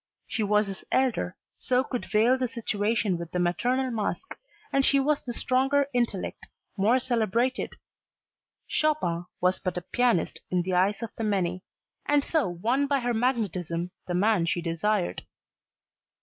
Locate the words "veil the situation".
2.07-3.19